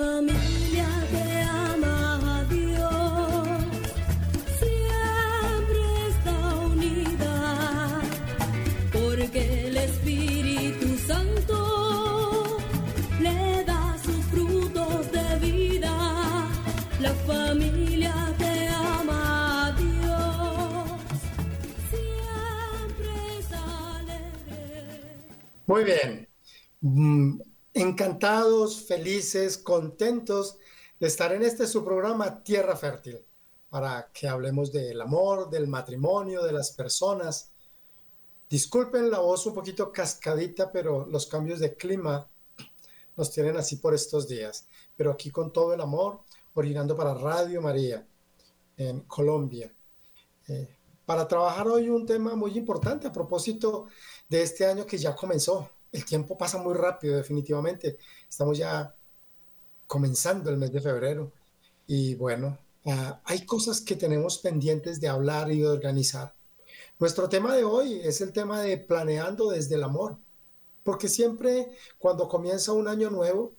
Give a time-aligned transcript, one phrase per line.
[0.00, 0.39] La familia
[28.20, 30.58] encantados, felices, contentos
[30.98, 33.18] de estar en este su programa Tierra Fértil,
[33.70, 37.50] para que hablemos del amor, del matrimonio, de las personas.
[38.50, 42.28] Disculpen la voz un poquito cascadita, pero los cambios de clima
[43.16, 44.68] nos tienen así por estos días.
[44.98, 46.20] Pero aquí con todo el amor,
[46.52, 48.06] orinando para Radio María
[48.76, 49.72] en Colombia.
[50.46, 53.86] Eh, para trabajar hoy un tema muy importante a propósito
[54.28, 57.98] de este año que ya comenzó, el tiempo pasa muy rápido, definitivamente.
[58.28, 58.94] Estamos ya
[59.86, 61.32] comenzando el mes de febrero
[61.86, 66.32] y bueno, ah, hay cosas que tenemos pendientes de hablar y de organizar.
[66.98, 70.16] Nuestro tema de hoy es el tema de planeando desde el amor,
[70.84, 73.52] porque siempre cuando comienza un año nuevo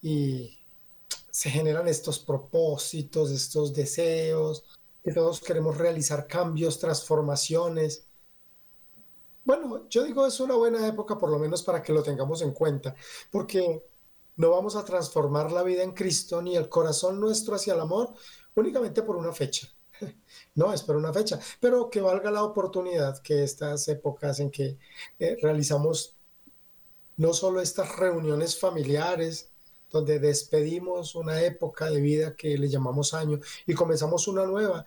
[0.00, 0.58] y
[1.30, 4.64] se generan estos propósitos, estos deseos,
[5.02, 8.06] que todos queremos realizar cambios, transformaciones,
[9.44, 12.52] bueno, yo digo es una buena época por lo menos para que lo tengamos en
[12.52, 12.94] cuenta,
[13.30, 13.82] porque
[14.36, 18.14] no vamos a transformar la vida en Cristo ni el corazón nuestro hacia el amor
[18.54, 19.68] únicamente por una fecha.
[20.56, 24.78] No, es por una fecha, pero que valga la oportunidad que estas épocas en que
[25.18, 26.14] eh, realizamos
[27.16, 29.50] no solo estas reuniones familiares,
[29.90, 34.84] donde despedimos una época de vida que le llamamos año y comenzamos una nueva,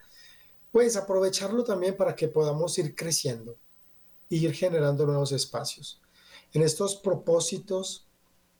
[0.72, 3.57] pues aprovecharlo también para que podamos ir creciendo
[4.29, 6.01] ir generando nuevos espacios.
[6.53, 8.07] En estos propósitos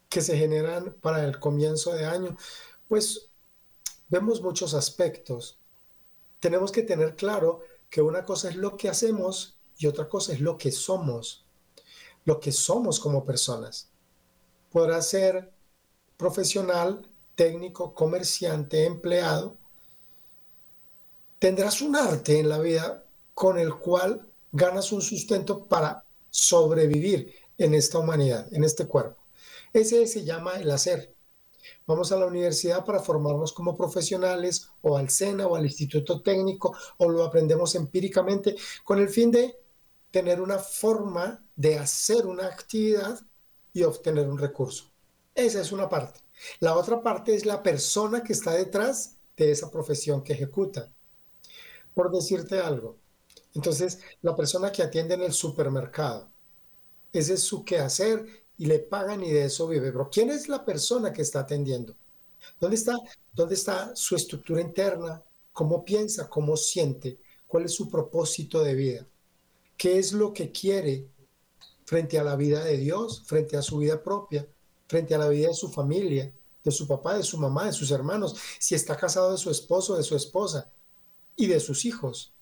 [0.10, 2.38] que se generan para el comienzo de año,
[2.88, 3.30] pues
[4.10, 5.58] vemos muchos aspectos.
[6.40, 10.42] Tenemos que tener claro que una cosa es lo que hacemos y otra cosa es
[10.42, 11.46] lo que somos,
[12.26, 13.90] lo que somos como personas.
[14.72, 15.52] Podrá ser
[16.18, 19.56] profesional, técnico, comerciante, empleado.
[21.40, 24.27] Tendrás un arte en la vida con el cual
[24.58, 29.28] ganas un sustento para sobrevivir en esta humanidad, en este cuerpo.
[29.72, 31.14] Ese se llama el hacer.
[31.86, 36.76] Vamos a la universidad para formarnos como profesionales o al SENA o al Instituto Técnico
[36.98, 39.56] o lo aprendemos empíricamente con el fin de
[40.10, 43.20] tener una forma de hacer una actividad
[43.74, 44.86] y obtener un recurso.
[45.36, 46.22] Esa es una parte.
[46.60, 50.92] La otra parte es la persona que está detrás de esa profesión que ejecuta.
[51.94, 52.98] Por decirte algo,
[53.58, 56.30] entonces, la persona que atiende en el supermercado,
[57.12, 58.24] ese es su quehacer
[58.56, 59.92] y le pagan y de eso vive.
[59.92, 61.96] Pero ¿quién es la persona que está atendiendo?
[62.60, 62.96] ¿Dónde está,
[63.34, 65.24] dónde está su estructura interna?
[65.52, 66.30] ¿Cómo piensa?
[66.30, 67.18] ¿Cómo siente?
[67.48, 69.08] ¿Cuál es su propósito de vida?
[69.76, 71.08] ¿Qué es lo que quiere
[71.84, 74.48] frente a la vida de Dios, frente a su vida propia,
[74.88, 76.32] frente a la vida de su familia,
[76.64, 79.96] de su papá, de su mamá, de sus hermanos, si está casado de su esposo,
[79.96, 80.70] de su esposa
[81.36, 82.37] y de sus hijos?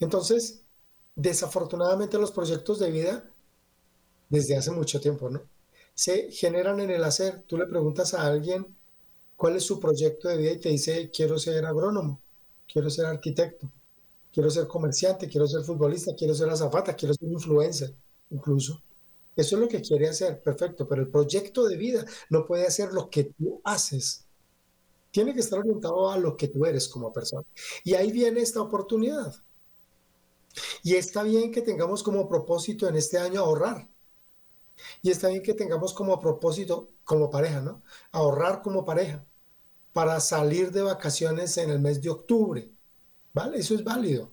[0.00, 0.62] Entonces,
[1.16, 3.30] desafortunadamente los proyectos de vida,
[4.28, 5.42] desde hace mucho tiempo, ¿no?
[5.94, 7.42] Se generan en el hacer.
[7.46, 8.74] Tú le preguntas a alguien
[9.36, 12.20] cuál es su proyecto de vida y te dice, quiero ser agrónomo,
[12.72, 13.70] quiero ser arquitecto,
[14.32, 17.94] quiero ser comerciante, quiero ser futbolista, quiero ser azafata, quiero ser influencer,
[18.30, 18.80] incluso.
[19.36, 22.92] Eso es lo que quiere hacer, perfecto, pero el proyecto de vida no puede hacer
[22.92, 24.26] lo que tú haces.
[25.10, 27.44] Tiene que estar orientado a lo que tú eres como persona.
[27.84, 29.34] Y ahí viene esta oportunidad.
[30.82, 33.88] Y está bien que tengamos como propósito en este año ahorrar.
[35.02, 37.82] Y está bien que tengamos como propósito, como pareja, ¿no?
[38.12, 39.24] Ahorrar como pareja
[39.92, 42.70] para salir de vacaciones en el mes de octubre.
[43.32, 43.58] ¿Vale?
[43.58, 44.32] Eso es válido.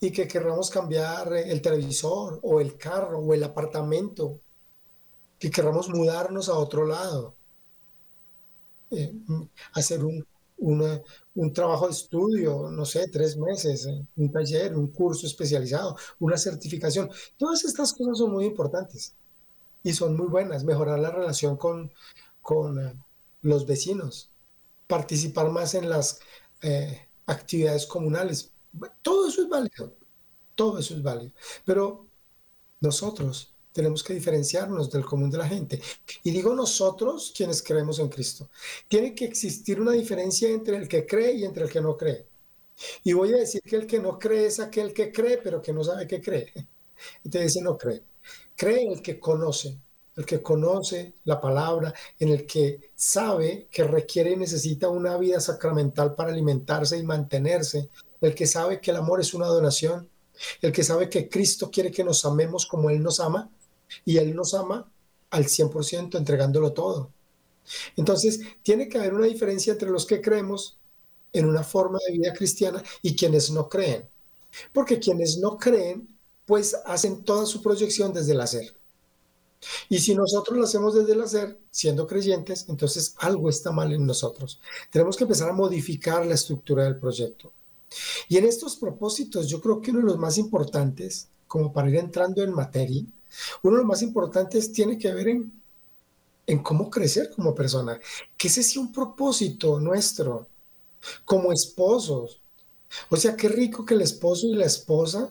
[0.00, 4.40] Y que querramos cambiar el televisor o el carro o el apartamento.
[5.38, 7.34] Que querramos mudarnos a otro lado.
[8.90, 9.12] Eh,
[9.72, 10.26] hacer un,
[11.36, 16.36] un trabajo de estudio, no sé, tres meses, eh, un taller, un curso especializado, una
[16.36, 17.10] certificación.
[17.36, 19.14] Todas estas cosas son muy importantes
[19.82, 20.64] y son muy buenas.
[20.64, 21.92] Mejorar la relación con,
[22.40, 22.94] con eh,
[23.42, 24.30] los vecinos,
[24.86, 26.20] participar más en las
[26.62, 28.50] eh, actividades comunales.
[29.02, 29.92] Todo eso es válido,
[30.54, 31.32] todo eso es válido.
[31.66, 32.06] Pero
[32.80, 35.80] nosotros tenemos que diferenciarnos del común de la gente.
[36.24, 38.48] Y digo nosotros quienes creemos en Cristo.
[38.88, 42.24] Tiene que existir una diferencia entre el que cree y entre el que no cree.
[43.04, 45.74] Y voy a decir que el que no cree es aquel que cree, pero que
[45.74, 46.52] no sabe que cree.
[47.24, 48.02] Entonces no cree.
[48.56, 49.76] Cree el que conoce.
[50.16, 55.38] el que conoce la palabra, en el que sabe que requiere y necesita una vida
[55.40, 57.90] sacramental para alimentarse y mantenerse,
[58.22, 60.08] el que sabe que el amor es una donación,
[60.62, 63.50] el que sabe que Cristo quiere que nos amemos como Él nos ama,
[64.04, 64.90] y Él nos ama
[65.30, 67.10] al 100% entregándolo todo.
[67.96, 70.78] Entonces, tiene que haber una diferencia entre los que creemos
[71.32, 74.08] en una forma de vida cristiana y quienes no creen.
[74.72, 76.08] Porque quienes no creen,
[76.46, 78.74] pues hacen toda su proyección desde el hacer.
[79.88, 84.06] Y si nosotros lo hacemos desde el hacer, siendo creyentes, entonces algo está mal en
[84.06, 84.60] nosotros.
[84.90, 87.52] Tenemos que empezar a modificar la estructura del proyecto.
[88.28, 91.96] Y en estos propósitos, yo creo que uno de los más importantes, como para ir
[91.96, 93.04] entrando en materia,
[93.62, 97.98] uno de los más importantes tiene que ver en, cómo crecer como persona.
[98.36, 100.46] Que ese sea un propósito nuestro,
[101.24, 102.40] como esposos.
[103.10, 105.30] O sea, qué rico que el esposo y la esposa,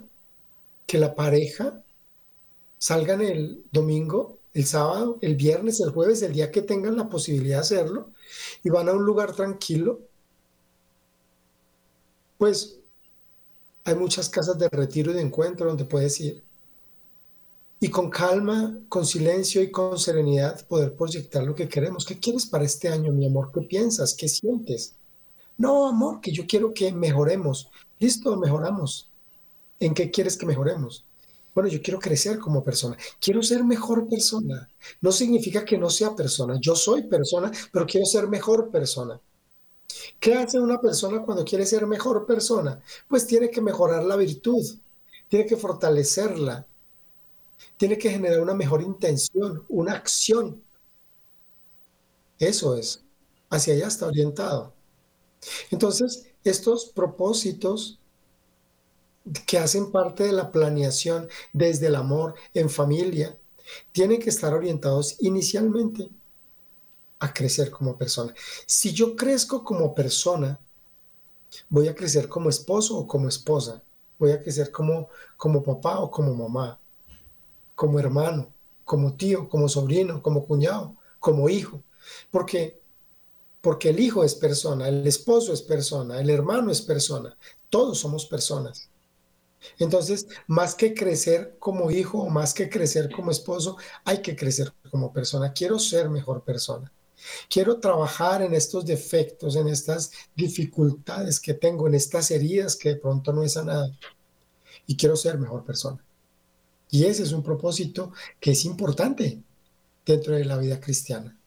[0.85, 1.81] que la pareja,
[2.77, 7.57] salgan el domingo, el sábado, el viernes, el jueves, el día que tengan la posibilidad
[7.57, 8.11] de hacerlo,
[8.63, 10.01] y van a un lugar tranquilo,
[12.37, 12.77] pues
[13.83, 16.43] hay muchas casas de retiro y de encuentro donde puedes ir.
[17.79, 22.05] Y con calma, con silencio y con serenidad poder proyectar lo que queremos.
[22.05, 23.51] ¿Qué quieres para este año, mi amor?
[23.53, 24.13] ¿Qué piensas?
[24.13, 24.95] ¿Qué sientes?
[25.57, 27.69] No, amor, que yo quiero que mejoremos.
[27.99, 29.09] Listo, mejoramos.
[29.79, 31.05] ¿En qué quieres que mejoremos?
[31.53, 32.97] Bueno, yo quiero crecer como persona.
[33.19, 34.69] Quiero ser mejor persona.
[35.01, 36.57] No significa que no sea persona.
[36.59, 39.19] Yo soy persona, pero quiero ser mejor persona.
[40.19, 42.81] ¿Qué hace una persona cuando quiere ser mejor persona?
[43.07, 44.65] Pues tiene que mejorar la virtud,
[45.29, 46.65] tiene que fortalecerla,
[47.77, 50.63] tiene que generar una mejor intención, una acción.
[52.39, 53.03] Eso es,
[53.49, 54.73] hacia allá está orientado.
[55.71, 57.99] Entonces, estos propósitos
[59.45, 63.37] que hacen parte de la planeación desde el amor en familia,
[63.91, 66.09] tienen que estar orientados inicialmente
[67.19, 68.33] a crecer como persona.
[68.67, 70.59] Si yo crezco como persona,
[71.69, 73.81] voy a crecer como esposo o como esposa,
[74.19, 75.07] voy a crecer como,
[75.37, 76.79] como papá o como mamá,
[77.75, 81.83] como hermano, como tío, como sobrino, como cuñado, como hijo,
[82.31, 82.79] porque
[83.65, 87.35] porque el hijo es persona, el esposo es persona, el hermano es persona,
[87.71, 88.91] todos somos personas.
[89.79, 94.71] Entonces, más que crecer como hijo o más que crecer como esposo, hay que crecer
[94.91, 95.51] como persona.
[95.51, 96.91] Quiero ser mejor persona.
[97.49, 102.95] Quiero trabajar en estos defectos, en estas dificultades que tengo, en estas heridas que de
[102.97, 103.91] pronto no he sanado.
[104.85, 106.05] Y quiero ser mejor persona.
[106.95, 109.41] Y ese es un propósito que es importante
[110.05, 111.37] dentro de la vida cristiana.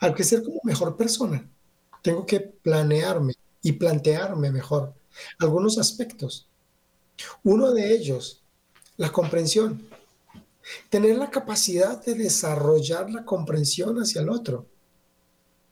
[0.00, 1.48] Al crecer como mejor persona,
[2.02, 4.92] tengo que planearme y plantearme mejor
[5.38, 6.48] algunos aspectos
[7.44, 8.42] uno de ellos,
[8.96, 9.88] la comprensión.
[10.90, 14.66] Tener la capacidad de desarrollar la comprensión hacia el otro.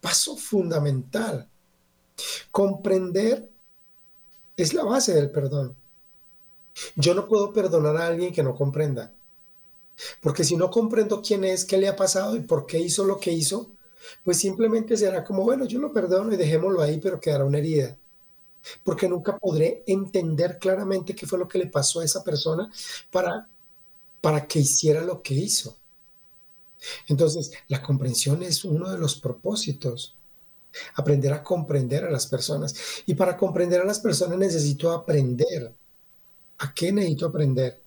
[0.00, 1.48] Paso fundamental.
[2.50, 3.48] Comprender
[4.56, 5.76] es la base del perdón.
[6.96, 9.12] Yo no puedo perdonar a alguien que no comprenda.
[10.20, 13.18] Porque si no comprendo quién es, qué le ha pasado y por qué hizo lo
[13.20, 13.70] que hizo,
[14.24, 17.96] pues simplemente será como, bueno, yo lo perdono y dejémoslo ahí, pero quedará una herida
[18.82, 22.70] porque nunca podré entender claramente qué fue lo que le pasó a esa persona
[23.10, 23.48] para,
[24.20, 25.76] para que hiciera lo que hizo.
[27.08, 30.14] Entonces, la comprensión es uno de los propósitos.
[30.96, 32.74] Aprender a comprender a las personas.
[33.06, 35.74] Y para comprender a las personas necesito aprender.
[36.60, 37.80] ¿A qué necesito aprender?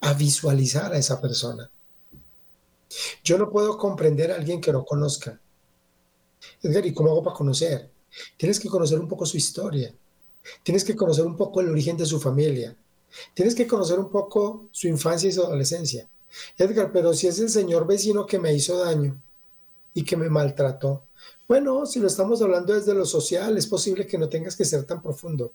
[0.00, 1.68] A visualizar a esa persona.
[3.24, 5.40] Yo no puedo comprender a alguien que no conozca.
[6.62, 7.90] Edgar, ¿y cómo hago para conocer?
[8.36, 9.92] Tienes que conocer un poco su historia.
[10.62, 12.76] Tienes que conocer un poco el origen de su familia.
[13.34, 16.08] Tienes que conocer un poco su infancia y su adolescencia.
[16.56, 19.20] Edgar, pero si es el señor vecino que me hizo daño
[19.92, 21.02] y que me maltrató.
[21.48, 24.84] Bueno, si lo estamos hablando desde lo social, es posible que no tengas que ser
[24.84, 25.52] tan profundo.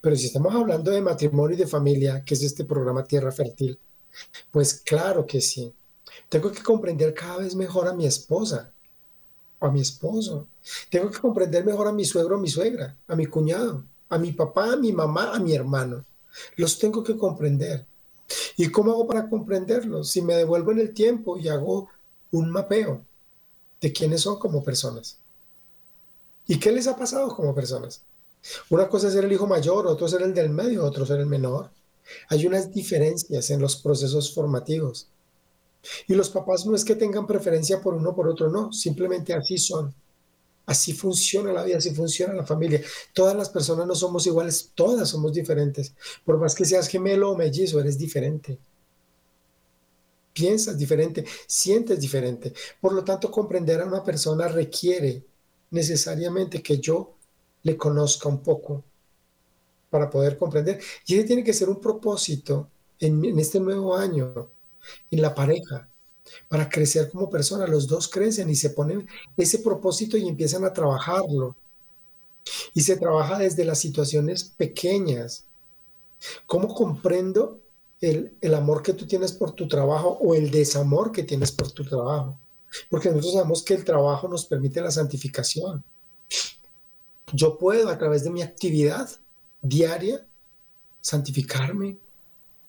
[0.00, 3.78] Pero si estamos hablando de matrimonio y de familia, que es este programa Tierra Fértil,
[4.50, 5.72] pues claro que sí.
[6.28, 8.70] Tengo que comprender cada vez mejor a mi esposa,
[9.60, 10.46] a mi esposo.
[10.90, 14.32] Tengo que comprender mejor a mi suegro, a mi suegra, a mi cuñado, a mi
[14.32, 16.04] papá, a mi mamá, a mi hermano.
[16.56, 17.86] Los tengo que comprender.
[18.56, 20.10] ¿Y cómo hago para comprenderlos?
[20.10, 21.88] Si me devuelvo en el tiempo y hago
[22.30, 23.02] un mapeo
[23.80, 25.18] de quiénes son como personas.
[26.46, 28.02] ¿Y qué les ha pasado como personas?
[28.70, 31.26] Una cosa es ser el hijo mayor, otro ser el del medio, otro ser el
[31.26, 31.70] menor.
[32.28, 35.08] Hay unas diferencias en los procesos formativos.
[36.08, 39.32] Y los papás no es que tengan preferencia por uno o por otro, no, simplemente
[39.34, 39.94] así son.
[40.66, 42.82] Así funciona la vida, así funciona la familia.
[43.12, 45.94] Todas las personas no somos iguales, todas somos diferentes.
[46.24, 48.58] Por más que seas gemelo o mellizo, eres diferente.
[50.32, 52.52] piensas diferente, sientes diferente.
[52.80, 55.24] Por lo tanto, comprender a una persona requiere
[55.70, 57.14] necesariamente que yo
[57.64, 58.84] le conozca un poco
[59.90, 60.80] para poder comprender.
[61.06, 62.68] Y ese tiene que ser un propósito
[63.00, 64.48] en, este nuevo año,
[65.10, 65.88] en la pareja,
[66.48, 67.66] para crecer como persona.
[67.66, 71.56] Los dos crecen y se ponen ese propósito y empiezan a trabajarlo.
[72.74, 75.44] Y se trabaja desde las situaciones pequeñas.
[76.46, 77.60] ¿Cómo comprendo
[78.00, 81.70] el, el, amor que tú tienes por tu trabajo o el desamor que tienes por
[81.70, 82.38] tu trabajo?
[82.90, 85.84] Porque nosotros sabemos que el trabajo nos permite la santificación.
[87.32, 89.08] Yo puedo a través de mi actividad
[89.60, 90.26] diaria
[91.00, 91.98] santificarme,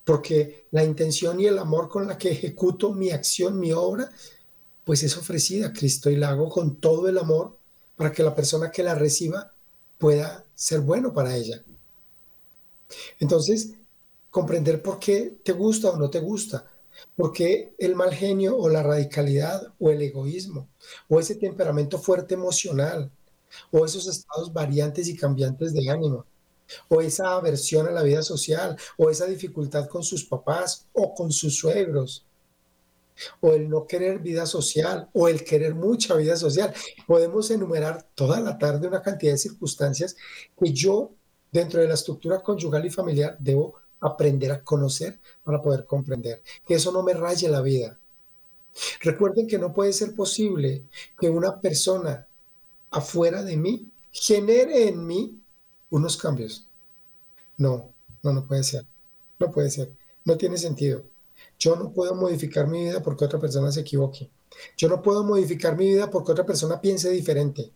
[0.04, 4.10] porque la intención y el amor con la que ejecuto mi acción, mi obra,
[4.84, 7.58] pues es ofrecida a Cristo y la hago con todo el amor
[7.96, 9.52] para que la persona que la reciba
[9.98, 11.64] pueda ser bueno para ella.
[13.20, 13.72] Entonces,
[14.30, 16.66] comprender por qué te gusta o no te gusta,
[17.16, 20.68] por qué el mal genio o la radicalidad o el egoísmo
[21.10, 23.12] o ese temperamento fuerte emocional
[23.72, 26.26] o esos estados variantes y cambiantes de ánimo
[26.90, 31.32] o esa aversión a la vida social, o esa dificultad con sus papás o con
[31.32, 32.26] sus suegros,
[33.40, 36.74] o el no querer vida social, o el querer mucha vida social.
[37.08, 40.16] Podemos enumerar toda la tarde una cantidad de circunstancias
[40.60, 41.12] que yo,
[41.52, 46.42] dentro de la estructura conyugal y familiar, debo aprender a conocer para poder comprender.
[46.66, 47.98] Que eso no me raye la vida.
[49.00, 50.84] Recuerden que no puede ser posible
[51.18, 52.28] que una persona
[52.96, 55.38] afuera de mí genere en mí
[55.90, 56.66] unos cambios.
[57.58, 58.86] No, no, no puede ser.
[59.38, 59.92] No puede ser.
[60.24, 61.04] No tiene sentido.
[61.60, 64.30] Yo no puedo modificar mi vida porque otra persona se equivoque.
[64.78, 67.70] Yo no puedo modificar mi vida porque otra persona piense diferente.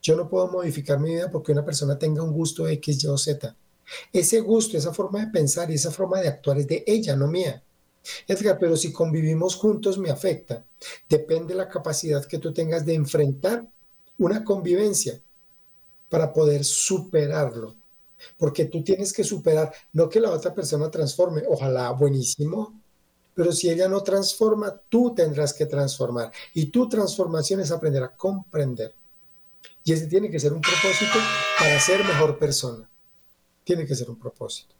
[0.00, 3.18] Yo no puedo modificar mi vida porque una persona tenga un gusto X, Y o
[3.18, 3.54] Z.
[4.10, 7.28] Ese gusto, esa forma de pensar y esa forma de actuar es de ella, no
[7.28, 7.62] mía.
[8.26, 10.64] Edgar, pero si convivimos juntos me afecta.
[11.10, 13.68] Depende de la capacidad que tú tengas de enfrentar
[14.18, 15.20] una convivencia
[16.08, 17.74] para poder superarlo.
[18.36, 22.80] Porque tú tienes que superar, no que la otra persona transforme, ojalá buenísimo,
[23.34, 26.30] pero si ella no transforma, tú tendrás que transformar.
[26.54, 28.94] Y tu transformación es aprender a comprender.
[29.84, 31.18] Y ese tiene que ser un propósito
[31.58, 32.88] para ser mejor persona.
[33.64, 34.74] Tiene que ser un propósito.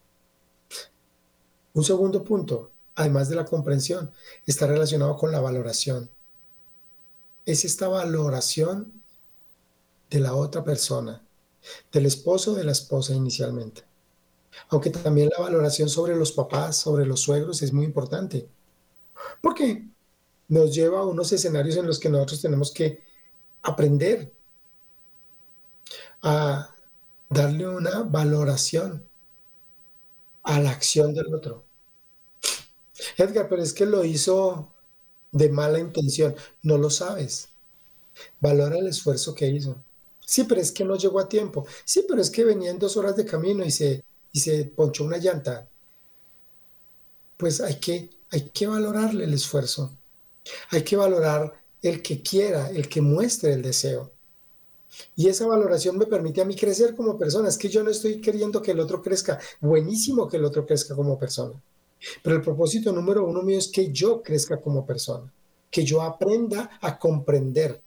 [1.74, 4.10] Un segundo punto, además de la comprensión,
[4.46, 6.10] está relacionado con la valoración.
[7.46, 9.01] Es esta valoración
[10.12, 11.22] de la otra persona,
[11.90, 13.82] del esposo o de la esposa inicialmente.
[14.68, 18.46] Aunque también la valoración sobre los papás, sobre los suegros es muy importante.
[19.40, 19.88] Porque
[20.48, 23.02] nos lleva a unos escenarios en los que nosotros tenemos que
[23.62, 24.30] aprender
[26.20, 26.74] a
[27.30, 29.08] darle una valoración
[30.42, 31.64] a la acción del otro.
[33.16, 34.72] Edgar, pero es que lo hizo
[35.30, 36.36] de mala intención.
[36.62, 37.48] No lo sabes.
[38.40, 39.82] Valora el esfuerzo que hizo.
[40.24, 41.66] Sí, pero es que no llegó a tiempo.
[41.84, 45.04] Sí, pero es que venía en dos horas de camino y se, y se ponchó
[45.04, 45.68] una llanta.
[47.36, 49.92] Pues hay que, hay que valorarle el esfuerzo.
[50.70, 51.52] Hay que valorar
[51.82, 54.10] el que quiera, el que muestre el deseo.
[55.16, 57.48] Y esa valoración me permite a mí crecer como persona.
[57.48, 59.38] Es que yo no estoy queriendo que el otro crezca.
[59.60, 61.54] Buenísimo que el otro crezca como persona.
[62.22, 65.32] Pero el propósito número uno mío es que yo crezca como persona.
[65.70, 67.80] Que yo aprenda a comprender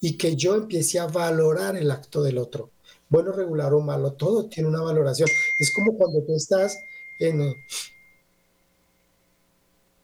[0.00, 2.70] y que yo empiece a valorar el acto del otro.
[3.08, 5.28] Bueno, regular o malo, todo tiene una valoración.
[5.58, 6.76] Es como cuando tú estás
[7.20, 7.54] en,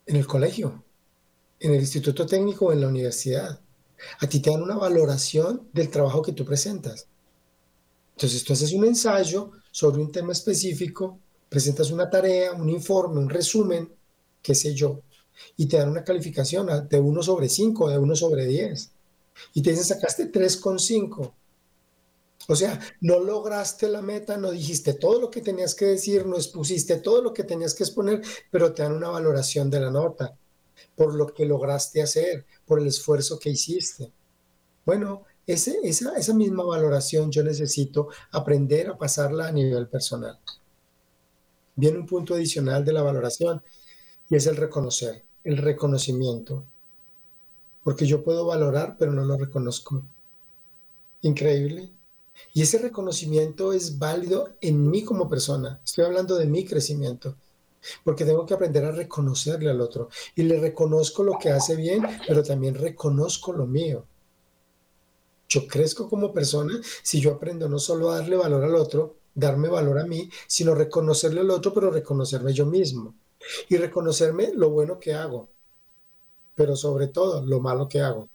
[0.06, 0.84] en el colegio,
[1.60, 3.60] en el instituto técnico o en la universidad.
[4.20, 7.06] A ti te dan una valoración del trabajo que tú presentas.
[8.16, 13.30] Entonces tú haces un ensayo sobre un tema específico, presentas una tarea, un informe, un
[13.30, 13.92] resumen,
[14.42, 15.00] qué sé yo,
[15.56, 18.92] y te dan una calificación de 1 sobre 5, de 1 sobre 10
[19.54, 21.32] y te dicen sacaste 3,5.
[22.48, 26.36] O sea, no lograste la meta, no dijiste todo lo que tenías que decir, no
[26.36, 30.36] expusiste todo lo que tenías que exponer, pero te dan una valoración de la nota
[30.96, 34.12] por lo que lograste hacer, por el esfuerzo que hiciste.
[34.84, 40.38] Bueno, ese, esa, esa misma valoración yo necesito aprender a pasarla a nivel personal.
[41.76, 43.62] Viene un punto adicional de la valoración
[44.28, 46.64] y es el reconocer, el reconocimiento
[47.82, 50.02] porque yo puedo valorar, pero no lo reconozco.
[51.22, 51.90] Increíble.
[52.52, 55.80] Y ese reconocimiento es válido en mí como persona.
[55.84, 57.36] Estoy hablando de mi crecimiento,
[58.04, 60.08] porque tengo que aprender a reconocerle al otro.
[60.34, 64.04] Y le reconozco lo que hace bien, pero también reconozco lo mío.
[65.48, 69.68] Yo crezco como persona si yo aprendo no solo a darle valor al otro, darme
[69.68, 73.14] valor a mí, sino reconocerle al otro, pero reconocerme yo mismo.
[73.68, 75.48] Y reconocerme lo bueno que hago,
[76.62, 78.28] pero sobre todo lo malo que hago.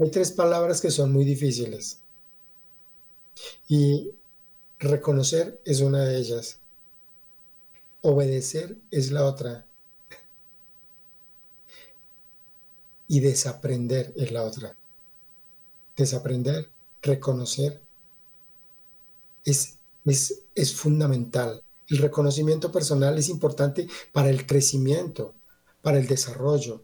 [0.00, 2.00] Hay tres palabras que son muy difíciles
[3.68, 4.10] y
[4.80, 6.58] reconocer es una de ellas.
[8.02, 9.64] Obedecer es la otra.
[13.06, 14.76] Y desaprender es la otra.
[15.96, 16.70] Desaprender,
[17.02, 17.80] reconocer,
[19.44, 21.62] es, es, es fundamental.
[21.88, 25.34] El reconocimiento personal es importante para el crecimiento,
[25.84, 26.82] para el desarrollo.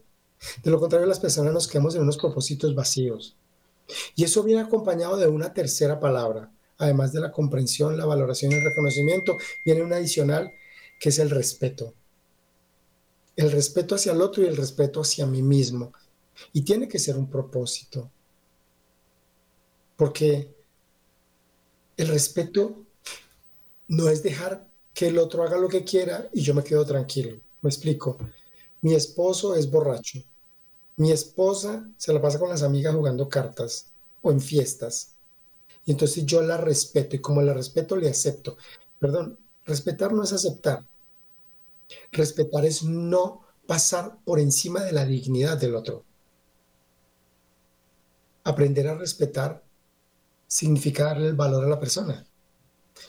[0.63, 3.35] De lo contrario, las personas nos quedamos en unos propósitos vacíos.
[4.15, 6.51] Y eso viene acompañado de una tercera palabra.
[6.77, 10.53] Además de la comprensión, la valoración y el reconocimiento, viene una adicional
[10.99, 11.95] que es el respeto.
[13.35, 15.91] El respeto hacia el otro y el respeto hacia mí mismo.
[16.53, 18.11] Y tiene que ser un propósito.
[19.97, 20.53] Porque
[21.97, 22.85] el respeto
[23.87, 27.39] no es dejar que el otro haga lo que quiera y yo me quedo tranquilo.
[27.61, 28.19] Me explico.
[28.81, 30.19] Mi esposo es borracho.
[30.97, 35.13] Mi esposa se la pasa con las amigas jugando cartas o en fiestas.
[35.85, 38.57] Y entonces yo la respeto y como la respeto le acepto.
[38.99, 40.83] Perdón, respetar no es aceptar.
[42.11, 46.03] Respetar es no pasar por encima de la dignidad del otro.
[48.43, 49.63] Aprender a respetar
[50.47, 52.25] significa darle el valor a la persona.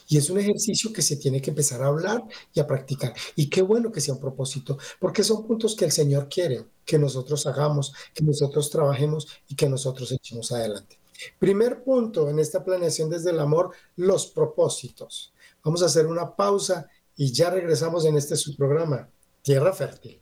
[0.09, 2.23] Y es un ejercicio que se tiene que empezar a hablar
[2.53, 3.15] y a practicar.
[3.37, 6.99] Y qué bueno que sea un propósito, porque son puntos que el Señor quiere que
[6.99, 10.99] nosotros hagamos, que nosotros trabajemos y que nosotros echemos adelante.
[11.39, 15.33] Primer punto en esta planeación desde el amor, los propósitos.
[15.65, 19.09] Vamos a hacer una pausa y ya regresamos en este su programa,
[19.43, 20.22] Tierra Fértil.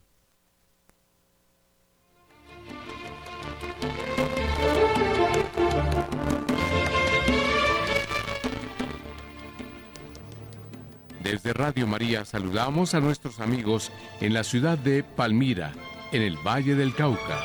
[11.31, 13.89] Desde Radio María saludamos a nuestros amigos
[14.19, 15.71] en la ciudad de Palmira,
[16.11, 17.39] en el Valle del Cauca.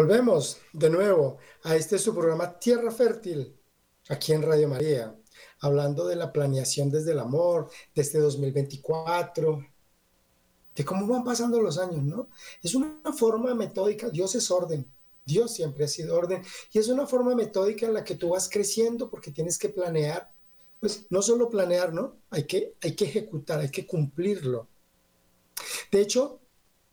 [0.00, 3.54] Volvemos de nuevo a este su programa Tierra Fértil,
[4.08, 5.14] aquí en Radio María,
[5.58, 9.62] hablando de la planeación desde el amor, de este 2024,
[10.74, 12.30] de cómo van pasando los años, ¿no?
[12.62, 14.90] Es una forma metódica, Dios es orden,
[15.26, 18.48] Dios siempre ha sido orden, y es una forma metódica en la que tú vas
[18.48, 20.32] creciendo porque tienes que planear,
[20.80, 22.16] pues no solo planear, ¿no?
[22.30, 24.66] Hay que, hay que ejecutar, hay que cumplirlo.
[25.92, 26.39] De hecho,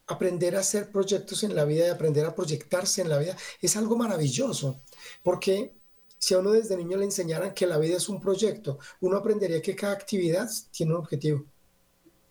[0.08, 3.76] aprender a hacer proyectos en la vida y aprender a proyectarse en la vida es
[3.76, 4.82] algo maravilloso,
[5.22, 5.74] porque
[6.18, 9.62] si a uno desde niño le enseñaran que la vida es un proyecto, uno aprendería
[9.62, 11.46] que cada actividad tiene un objetivo.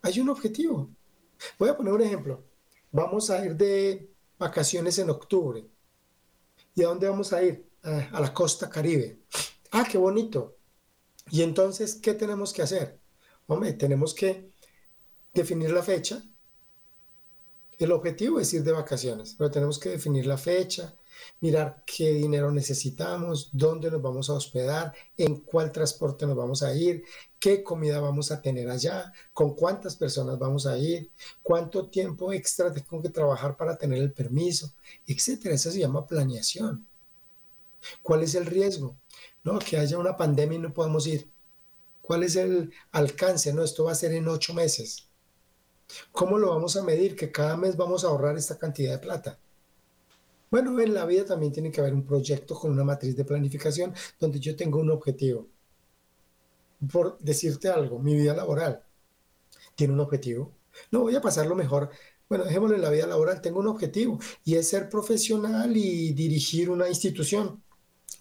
[0.01, 0.89] Hay un objetivo.
[1.57, 2.43] Voy a poner un ejemplo.
[2.91, 5.65] Vamos a ir de vacaciones en octubre.
[6.75, 7.65] ¿Y a dónde vamos a ir?
[7.83, 9.19] A, la costa caribe.
[9.71, 10.57] Ah, qué bonito.
[11.29, 12.99] Y entonces, ¿qué tenemos que hacer?
[13.47, 14.51] Hombre, tenemos que
[15.33, 16.23] definir la fecha,
[17.77, 20.95] el objetivo es ir de vacaciones, pero tenemos que definir la fecha,
[21.41, 26.73] mirar qué dinero necesitamos, dónde nos vamos a hospedar, en cuál transporte nos vamos a
[26.73, 27.03] ir,
[27.39, 31.11] qué comida vamos a tener allá, con cuántas personas vamos a ir,
[31.43, 34.73] cuánto tiempo extra tengo que trabajar para tener el permiso,
[35.05, 35.55] etcétera.
[35.55, 36.85] Eso se llama planeación.
[38.01, 38.97] ¿Cuál es el riesgo?
[39.43, 41.29] No, que haya una pandemia y no podemos ir.
[42.01, 43.53] ¿Cuál es el alcance?
[43.53, 45.06] No, esto va a ser en ocho meses.
[46.11, 47.15] ¿Cómo lo vamos a medir?
[47.15, 49.39] Que cada mes vamos a ahorrar esta cantidad de plata.
[50.49, 53.93] Bueno, en la vida también tiene que haber un proyecto con una matriz de planificación
[54.19, 55.47] donde yo tengo un objetivo.
[56.91, 58.83] Por decirte algo, mi vida laboral
[59.75, 60.53] tiene un objetivo.
[60.91, 61.89] No voy a pasarlo mejor.
[62.29, 63.41] Bueno, dejémoslo en la vida laboral.
[63.41, 67.63] Tengo un objetivo y es ser profesional y dirigir una institución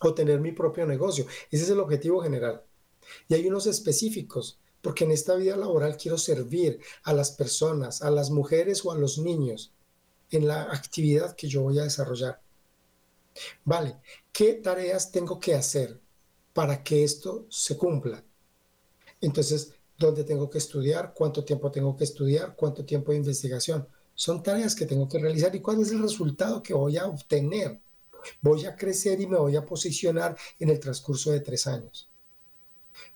[0.00, 1.26] o tener mi propio negocio.
[1.50, 2.62] Ese es el objetivo general.
[3.28, 8.10] Y hay unos específicos porque en esta vida laboral quiero servir a las personas, a
[8.12, 9.72] las mujeres o a los niños
[10.30, 12.40] en la actividad que yo voy a desarrollar.
[13.64, 13.96] Vale,
[14.32, 15.98] ¿qué tareas tengo que hacer
[16.52, 18.22] para que esto se cumpla?
[19.20, 21.12] Entonces, ¿dónde tengo que estudiar?
[21.12, 22.54] ¿Cuánto tiempo tengo que estudiar?
[22.54, 23.88] ¿Cuánto tiempo de investigación?
[24.14, 27.80] Son tareas que tengo que realizar y cuál es el resultado que voy a obtener.
[28.40, 32.08] Voy a crecer y me voy a posicionar en el transcurso de tres años.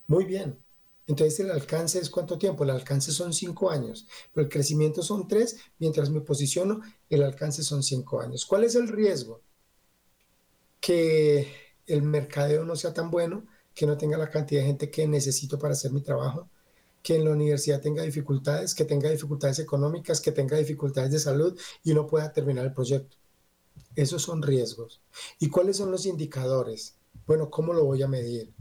[0.09, 0.59] Muy bien,
[1.07, 2.65] entonces el alcance es cuánto tiempo?
[2.65, 7.63] El alcance son cinco años, pero el crecimiento son tres, mientras me posiciono, el alcance
[7.63, 8.47] son cinco años.
[8.47, 9.43] ¿Cuál es el riesgo?
[10.81, 11.53] Que
[11.87, 15.59] el mercadeo no sea tan bueno, que no tenga la cantidad de gente que necesito
[15.59, 16.49] para hacer mi trabajo,
[17.03, 21.59] que en la universidad tenga dificultades, que tenga dificultades económicas, que tenga dificultades de salud
[21.83, 23.17] y no pueda terminar el proyecto.
[23.97, 25.01] Esos son riesgos.
[25.39, 26.97] ¿Y cuáles son los indicadores?
[27.27, 28.53] Bueno, ¿cómo lo voy a medir?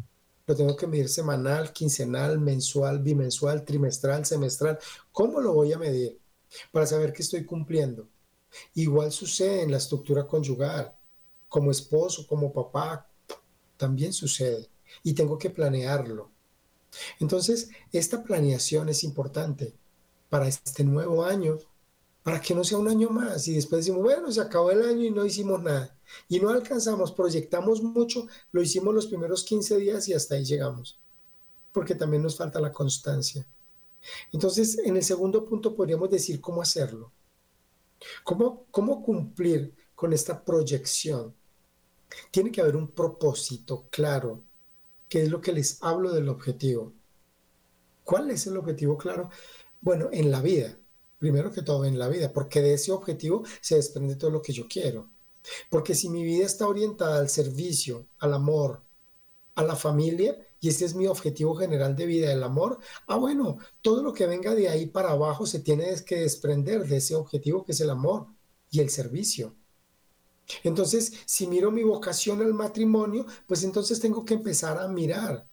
[0.49, 4.79] Lo tengo que medir semanal, quincenal, mensual, bimensual, trimestral, semestral.
[5.11, 6.19] ¿Cómo lo voy a medir?
[6.71, 8.09] Para saber que estoy cumpliendo.
[8.73, 10.91] Igual sucede en la estructura conyugal.
[11.47, 13.07] Como esposo, como papá,
[13.77, 14.67] también sucede.
[15.03, 16.31] Y tengo que planearlo.
[17.19, 19.75] Entonces, esta planeación es importante
[20.29, 21.59] para este nuevo año,
[22.23, 25.03] para que no sea un año más y después decimos, bueno, se acabó el año
[25.03, 25.97] y no hicimos nada.
[26.27, 30.99] Y no alcanzamos, proyectamos mucho, lo hicimos los primeros 15 días y hasta ahí llegamos,
[31.71, 33.45] porque también nos falta la constancia.
[34.31, 37.11] Entonces, en el segundo punto podríamos decir cómo hacerlo.
[38.23, 41.35] ¿Cómo, cómo cumplir con esta proyección?
[42.31, 44.41] Tiene que haber un propósito claro,
[45.07, 46.93] que es lo que les hablo del objetivo.
[48.03, 49.29] ¿Cuál es el objetivo claro?
[49.81, 50.78] Bueno, en la vida,
[51.19, 54.53] primero que todo en la vida, porque de ese objetivo se desprende todo lo que
[54.53, 55.09] yo quiero.
[55.69, 58.81] Porque si mi vida está orientada al servicio, al amor,
[59.55, 63.57] a la familia, y ese es mi objetivo general de vida, el amor, ah, bueno,
[63.81, 67.65] todo lo que venga de ahí para abajo se tiene que desprender de ese objetivo
[67.65, 68.27] que es el amor
[68.69, 69.55] y el servicio.
[70.63, 75.47] Entonces, si miro mi vocación al matrimonio, pues entonces tengo que empezar a mirar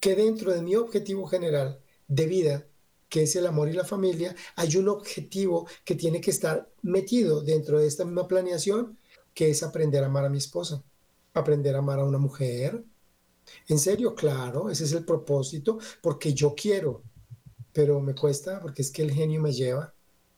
[0.00, 2.66] que dentro de mi objetivo general de vida,
[3.12, 7.42] que es el amor y la familia, hay un objetivo que tiene que estar metido
[7.42, 8.96] dentro de esta misma planeación,
[9.34, 10.82] que es aprender a amar a mi esposa,
[11.34, 12.82] aprender a amar a una mujer.
[13.68, 17.02] En serio, claro, ese es el propósito, porque yo quiero,
[17.74, 19.92] pero me cuesta, porque es que el genio me lleva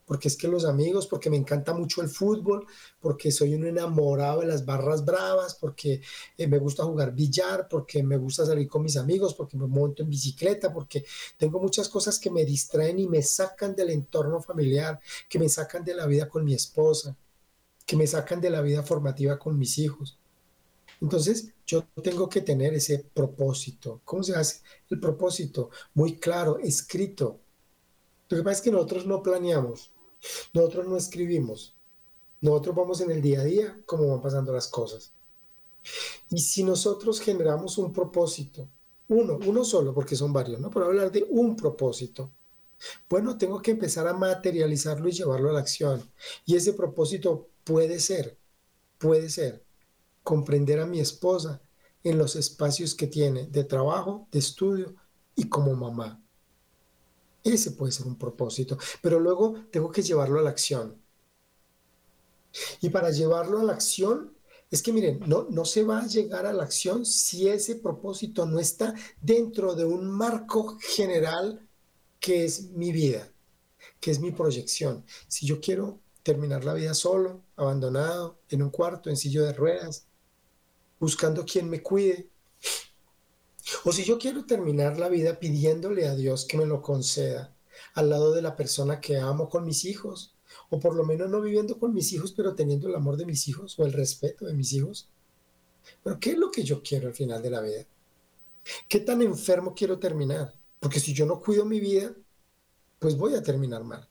[0.06, 2.66] porque es que los amigos, porque me encanta mucho el fútbol,
[3.00, 6.00] porque soy un enamorado de las barras bravas, porque
[6.36, 10.02] eh, me gusta jugar billar, porque me gusta salir con mis amigos, porque me monto
[10.02, 11.04] en bicicleta, porque
[11.36, 15.84] tengo muchas cosas que me distraen y me sacan del entorno familiar, que me sacan
[15.84, 17.16] de la vida con mi esposa,
[17.86, 20.18] que me sacan de la vida formativa con mis hijos.
[21.00, 24.00] Entonces, yo tengo que tener ese propósito.
[24.04, 24.62] ¿Cómo se hace?
[24.90, 27.40] El propósito muy claro, escrito.
[28.28, 29.93] Lo que pasa es que nosotros no planeamos.
[30.52, 31.76] Nosotros no escribimos.
[32.40, 35.12] Nosotros vamos en el día a día como van pasando las cosas.
[36.30, 38.68] Y si nosotros generamos un propósito,
[39.08, 40.70] uno, uno solo, porque son varios, ¿no?
[40.74, 42.32] Hablar de un propósito,
[43.08, 46.10] bueno, tengo que empezar a materializarlo y llevarlo a la acción.
[46.44, 48.38] Y ese propósito puede ser,
[48.98, 49.64] puede ser
[50.22, 51.62] comprender a mi esposa
[52.02, 54.94] en los espacios que tiene de trabajo, de estudio
[55.34, 56.23] y como mamá.
[57.44, 61.00] Ese puede ser un propósito, pero luego tengo que llevarlo a la acción.
[62.80, 64.34] Y para llevarlo a la acción,
[64.70, 68.46] es que miren, no, no se va a llegar a la acción si ese propósito
[68.46, 71.68] no está dentro de un marco general
[72.18, 73.30] que es mi vida,
[74.00, 75.04] que es mi proyección.
[75.28, 80.06] Si yo quiero terminar la vida solo, abandonado, en un cuarto, en silla de ruedas,
[80.98, 82.30] buscando quien me cuide,
[83.84, 87.54] o si yo quiero terminar la vida pidiéndole a Dios que me lo conceda
[87.94, 90.34] al lado de la persona que amo con mis hijos,
[90.70, 93.46] o por lo menos no viviendo con mis hijos, pero teniendo el amor de mis
[93.48, 95.08] hijos o el respeto de mis hijos.
[96.02, 97.84] Pero ¿qué es lo que yo quiero al final de la vida?
[98.88, 100.54] ¿Qué tan enfermo quiero terminar?
[100.80, 102.14] Porque si yo no cuido mi vida,
[102.98, 104.08] pues voy a terminar mal.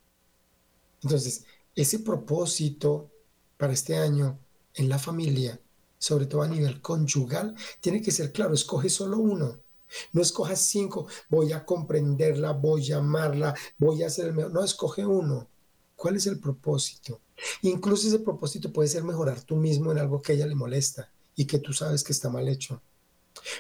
[1.02, 3.10] Entonces, ese propósito
[3.58, 4.38] para este año
[4.76, 5.60] en la familia
[6.04, 9.63] sobre todo a nivel conyugal, tiene que ser claro, escoge solo uno.
[10.12, 14.52] No escojas cinco, voy a comprenderla, voy a amarla, voy a hacer el mejor.
[14.52, 15.50] No, escoge uno.
[15.96, 17.22] ¿Cuál es el propósito?
[17.62, 21.12] Incluso ese propósito puede ser mejorar tú mismo en algo que a ella le molesta
[21.36, 22.82] y que tú sabes que está mal hecho.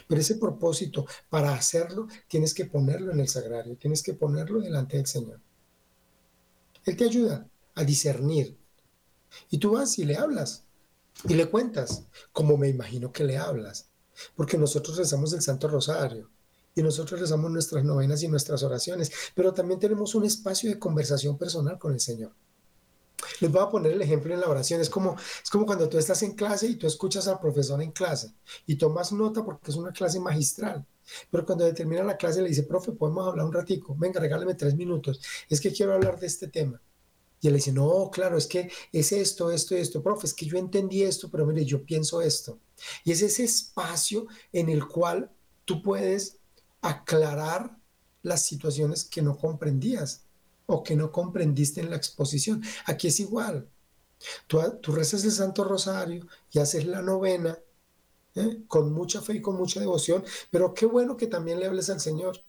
[0.07, 4.97] Pero ese propósito, para hacerlo, tienes que ponerlo en el sagrario, tienes que ponerlo delante
[4.97, 5.39] del Señor.
[6.85, 8.57] Él te ayuda a discernir.
[9.49, 10.65] Y tú vas y le hablas.
[11.27, 13.89] Y le cuentas, como me imagino que le hablas,
[14.35, 16.29] porque nosotros rezamos el Santo Rosario
[16.75, 21.37] y nosotros rezamos nuestras novenas y nuestras oraciones, pero también tenemos un espacio de conversación
[21.37, 22.31] personal con el Señor.
[23.39, 24.81] Les voy a poner el ejemplo en la oración.
[24.81, 27.91] Es como, es como cuando tú estás en clase y tú escuchas al profesor en
[27.91, 28.33] clase
[28.65, 30.85] y tomas nota porque es una clase magistral.
[31.29, 33.95] Pero cuando termina la clase le dice, profe, podemos hablar un ratico.
[33.97, 35.21] Venga, regáleme tres minutos.
[35.49, 36.81] Es que quiero hablar de este tema.
[37.43, 40.57] Y él dice, no, claro, es que es esto, esto, esto, profe, es que yo
[40.57, 42.57] entendí esto, pero mire, yo pienso esto.
[43.03, 45.29] Y es ese espacio en el cual
[45.65, 46.37] tú puedes
[46.81, 47.77] aclarar
[48.21, 50.23] las situaciones que no comprendías
[50.67, 52.63] o que no comprendiste en la exposición.
[52.85, 53.67] Aquí es igual.
[54.47, 57.59] Tú, tú rezas el Santo Rosario y haces la novena
[58.35, 58.61] ¿eh?
[58.69, 61.99] con mucha fe y con mucha devoción, pero qué bueno que también le hables al
[61.99, 62.41] Señor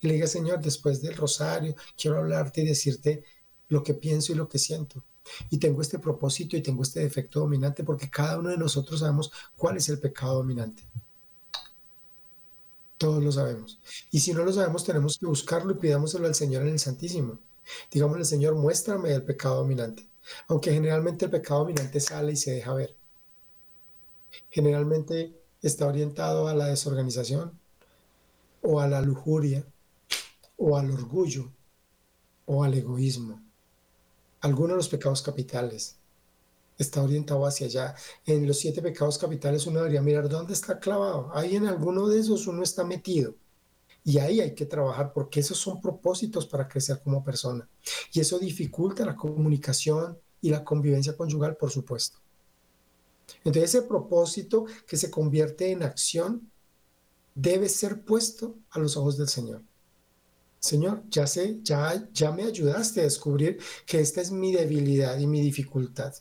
[0.00, 3.24] y le digas, Señor, después del rosario, quiero hablarte y decirte
[3.68, 5.04] lo que pienso y lo que siento.
[5.50, 9.32] Y tengo este propósito y tengo este defecto dominante porque cada uno de nosotros sabemos
[9.56, 10.84] cuál es el pecado dominante.
[12.98, 13.78] Todos lo sabemos.
[14.10, 17.38] Y si no lo sabemos, tenemos que buscarlo y pidámoselo al Señor en el Santísimo.
[17.90, 20.08] Digámosle, Señor, muéstrame el pecado dominante.
[20.48, 22.96] Aunque generalmente el pecado dominante sale y se deja ver.
[24.50, 27.58] Generalmente está orientado a la desorganización
[28.62, 29.64] o a la lujuria
[30.56, 31.50] o al orgullo
[32.46, 33.45] o al egoísmo.
[34.46, 35.96] Algunos de los pecados capitales
[36.78, 37.96] está orientado hacia allá.
[38.26, 41.32] En los siete pecados capitales uno debería mirar dónde está clavado.
[41.34, 43.34] Ahí en alguno de esos uno está metido.
[44.04, 47.68] Y ahí hay que trabajar porque esos son propósitos para crecer como persona.
[48.12, 52.18] Y eso dificulta la comunicación y la convivencia conyugal, por supuesto.
[53.38, 56.48] Entonces ese propósito que se convierte en acción
[57.34, 59.62] debe ser puesto a los ojos del Señor.
[60.66, 65.26] Señor, ya sé, ya, ya me ayudaste a descubrir que esta es mi debilidad y
[65.26, 66.14] mi dificultad.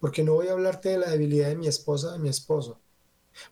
[0.00, 2.80] Porque no voy a hablarte de la debilidad de mi esposa de mi esposo.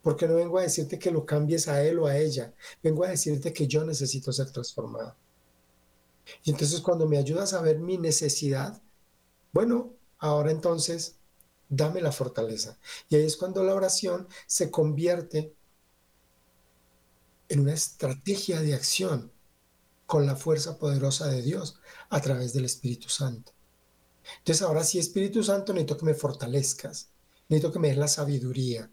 [0.03, 2.55] Porque no vengo a decirte que lo cambies a él o a ella.
[2.83, 5.15] Vengo a decirte que yo necesito ser transformado.
[6.45, 8.81] Y entonces cuando me ayudas a ver mi necesidad,
[9.53, 11.17] bueno, ahora entonces
[11.69, 12.79] dame la fortaleza.
[13.09, 15.55] Y ahí es cuando la oración se convierte
[17.49, 19.33] en una estrategia de acción
[20.11, 23.53] con la fuerza poderosa de Dios a través del Espíritu Santo.
[24.39, 27.11] Entonces ahora sí, Espíritu Santo, necesito que me fortalezcas,
[27.49, 28.91] necesito que me des la sabiduría,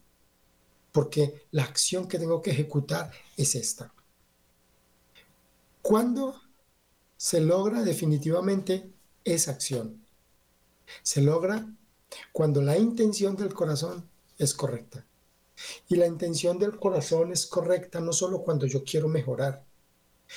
[0.91, 3.91] porque la acción que tengo que ejecutar es esta.
[5.81, 6.39] ¿Cuándo
[7.17, 10.05] se logra definitivamente esa acción?
[11.01, 11.67] Se logra
[12.31, 15.03] cuando la intención del corazón es correcta.
[15.89, 19.66] Y la intención del corazón es correcta no solo cuando yo quiero mejorar,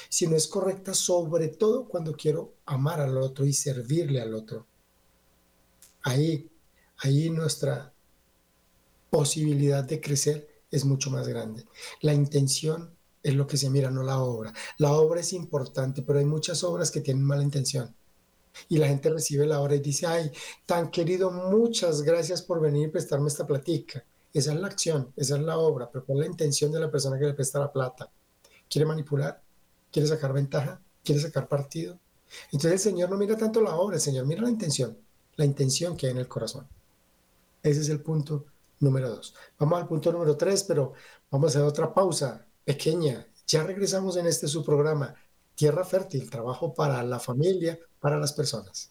[0.09, 4.67] sino es correcta sobre todo cuando quiero amar al otro y servirle al otro.
[6.03, 6.51] Ahí,
[6.99, 7.93] ahí nuestra
[9.11, 11.67] posibilidad de crecer es mucho más grande.
[12.01, 14.53] La intención es lo que se mira, no la obra.
[14.79, 17.95] La obra es importante, pero hay muchas obras que tienen mala intención.
[18.69, 20.31] Y la gente recibe la obra y dice, ay,
[20.67, 24.05] tan querido, muchas gracias por venir y prestarme esta platica.
[24.33, 27.19] Esa es la acción, esa es la obra, pero con la intención de la persona
[27.19, 28.11] que le presta la plata?
[28.69, 29.43] ¿Quiere manipular?
[29.91, 30.81] ¿Quiere sacar ventaja?
[31.05, 31.99] ¿Quiere sacar partido?
[32.53, 34.97] Entonces el Señor no mira tanto la obra, el Señor mira la intención,
[35.37, 36.67] la intención que hay en el corazón.
[37.63, 38.47] Ese es el punto
[38.81, 39.35] número dos.
[39.59, 40.93] Vamos al punto número tres, pero
[41.31, 43.27] vamos a hacer otra pausa pequeña.
[43.47, 45.15] Ya regresamos en este su programa,
[45.55, 48.91] Tierra Fértil, trabajo para la familia, para las personas.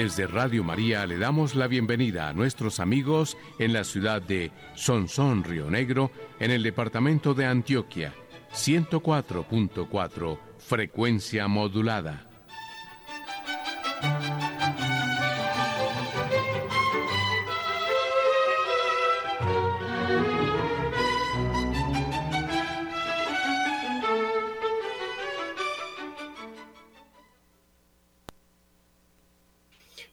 [0.00, 5.44] Desde Radio María le damos la bienvenida a nuestros amigos en la ciudad de Sonsón,
[5.44, 8.14] Río Negro, en el departamento de Antioquia.
[8.54, 12.29] 104.4 Frecuencia modulada.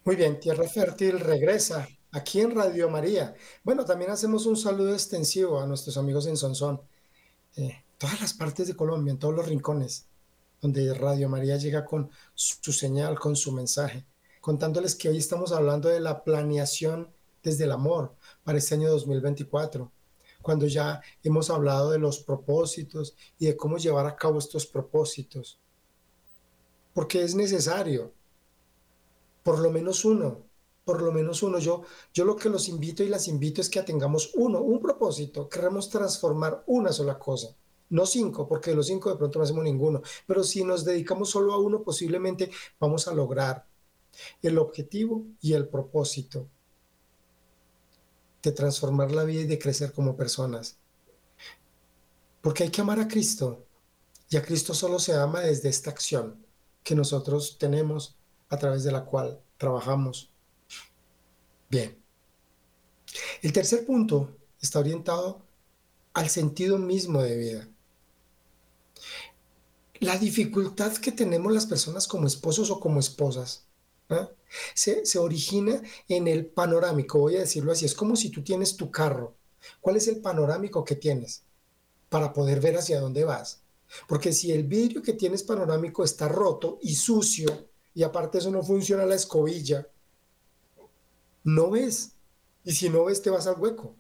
[0.08, 3.36] Muy bien, Tierra Fértil regresa aquí en Radio María.
[3.62, 6.82] Bueno, también hacemos un saludo extensivo a nuestros amigos en Sonsón,
[7.58, 10.08] eh, todas las partes de Colombia, en todos los rincones,
[10.62, 14.06] donde Radio María llega con su señal, con su mensaje,
[14.40, 17.12] contándoles que hoy estamos hablando de la planeación
[17.44, 18.16] desde el amor
[18.46, 19.92] para este año 2024,
[20.42, 25.60] cuando ya hemos hablado de los propósitos y de cómo llevar a cabo estos propósitos.
[26.94, 28.14] Porque es necesario,
[29.48, 30.44] por lo menos uno,
[30.84, 31.58] por lo menos uno.
[31.58, 31.84] Yo,
[32.14, 35.48] yo lo que los invito y las invito es que tengamos uno, un propósito.
[35.48, 37.56] Queremos transformar una sola cosa,
[37.92, 40.02] no cinco, porque de los cinco de pronto no hacemos ninguno.
[40.26, 43.66] Pero si nos dedicamos solo a uno, posiblemente vamos a lograr
[44.42, 46.50] el objetivo y el propósito
[48.44, 50.78] de transformar la vida y de crecer como personas.
[52.42, 53.66] Porque hay que amar a Cristo.
[54.30, 56.46] Y a Cristo solo se ama desde esta acción
[56.84, 58.17] que nosotros tenemos
[58.50, 60.30] a través de la cual trabajamos.
[61.70, 61.98] Bien.
[63.42, 65.42] El tercer punto está orientado
[66.14, 67.68] al sentido mismo de vida.
[70.00, 73.66] La dificultad que tenemos las personas como esposos o como esposas
[74.10, 74.28] ¿eh?
[74.74, 78.78] se, se origina en el panorámico, voy a decirlo así, es como si tú tienes
[78.78, 79.36] tu carro.
[79.82, 81.44] ¿Cuál es el panorámico que tienes
[82.10, 83.62] para poder ver hacia dónde vas?
[84.08, 88.62] Porque si el vidrio que tienes panorámico está roto y sucio, y aparte eso no
[88.62, 89.88] funciona la escobilla,
[91.44, 92.12] no ves.
[92.64, 93.96] Y si no ves, te vas al hueco.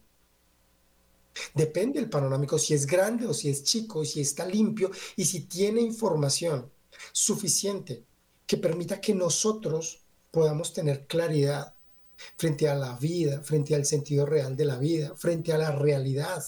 [1.56, 5.46] Depende el panorámico, si es grande o si es chico, si está limpio y si
[5.46, 6.70] tiene información
[7.12, 8.04] suficiente
[8.46, 11.74] que permita que nosotros podamos tener claridad
[12.38, 16.46] frente a la vida, frente al sentido real de la vida, frente a la realidad.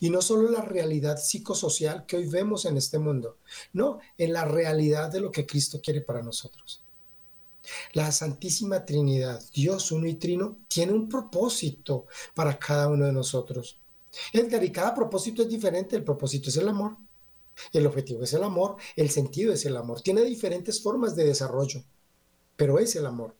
[0.00, 3.38] Y no solo la realidad psicosocial que hoy vemos en este mundo,
[3.72, 6.84] no, en la realidad de lo que Cristo quiere para nosotros.
[7.92, 13.78] La Santísima Trinidad, Dios uno y trino, tiene un propósito para cada uno de nosotros.
[14.32, 15.96] Edgar, y cada propósito es diferente.
[15.96, 16.96] El propósito es el amor.
[17.72, 18.76] El objetivo es el amor.
[18.96, 20.00] El sentido es el amor.
[20.00, 21.84] Tiene diferentes formas de desarrollo,
[22.56, 23.36] pero es el amor.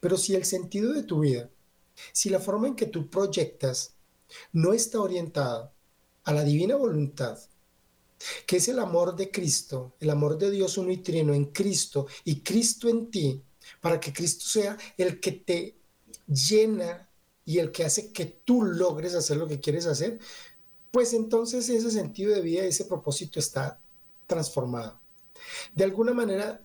[0.00, 1.50] Pero si el sentido de tu vida,
[2.12, 3.95] si la forma en que tú proyectas
[4.52, 5.72] no está orientada
[6.24, 7.38] a la divina voluntad,
[8.46, 12.06] que es el amor de Cristo, el amor de Dios uno y trino en Cristo
[12.24, 13.42] y Cristo en ti,
[13.80, 15.76] para que Cristo sea el que te
[16.26, 17.08] llena
[17.44, 20.18] y el que hace que tú logres hacer lo que quieres hacer,
[20.90, 23.80] pues entonces ese sentido de vida, ese propósito está
[24.26, 24.98] transformado.
[25.74, 26.64] De alguna manera,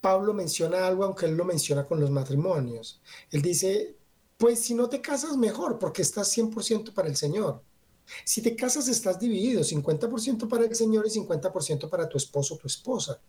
[0.00, 3.00] Pablo menciona algo, aunque él lo menciona con los matrimonios.
[3.30, 3.96] Él dice,
[4.38, 7.62] pues si no te casas mejor, porque estás 100% para el Señor.
[8.24, 12.58] Si te casas estás dividido, 50% para el Señor y 50% para tu esposo o
[12.58, 13.20] tu esposa.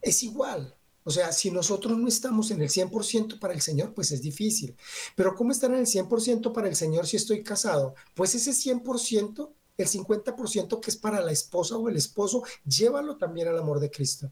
[0.00, 4.10] Es igual, o sea, si nosotros no estamos en el 100% para el Señor, pues
[4.10, 4.74] es difícil.
[5.14, 7.94] Pero ¿cómo estar en el 100% para el Señor si estoy casado?
[8.14, 13.48] Pues ese 100%, el 50% que es para la esposa o el esposo, llévalo también
[13.48, 14.30] al amor de Cristo.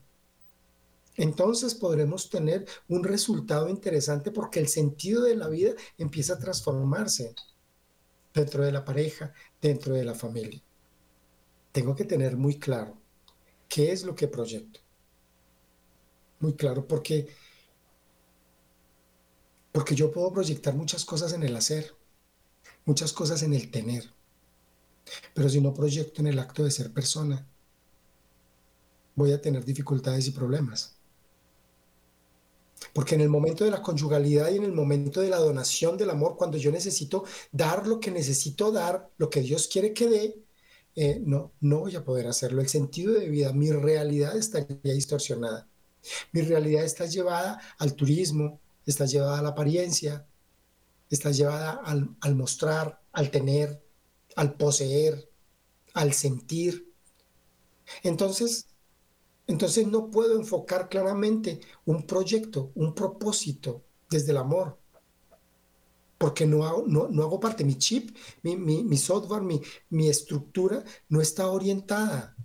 [1.17, 7.35] Entonces podremos tener un resultado interesante porque el sentido de la vida empieza a transformarse
[8.33, 10.63] dentro de la pareja, dentro de la familia.
[11.71, 12.97] Tengo que tener muy claro
[13.69, 14.81] qué es lo que proyecto
[16.43, 17.29] muy claro porque,
[19.71, 21.95] porque yo puedo proyectar muchas cosas en el hacer,
[22.85, 24.11] muchas cosas en el tener,
[25.35, 27.47] pero si no proyecto en el acto de ser persona,
[29.15, 30.97] voy a tener dificultades y problemas.
[32.93, 36.11] Porque en el momento de la conyugalidad y en el momento de la donación del
[36.11, 40.43] amor, cuando yo necesito dar lo que necesito dar, lo que Dios quiere que dé,
[40.95, 42.61] eh, no, no voy a poder hacerlo.
[42.61, 45.67] El sentido de vida, mi realidad estaría distorsionada.
[46.33, 50.27] Mi realidad está llevada al turismo, está llevada a la apariencia,
[51.11, 53.83] está llevada al, mostrar, al tener,
[54.35, 55.29] al poseer,
[55.95, 56.91] al sentir.
[58.03, 58.67] Entonces,
[59.47, 64.79] entonces no puedo enfocar claramente un proyecto, un propósito desde el amor.
[66.19, 71.49] Porque no hago, no, hago parte, mi chip, mi, software, mi, mi estructura no está
[71.49, 72.37] orientada